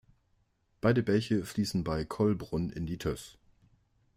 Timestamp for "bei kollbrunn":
1.83-2.71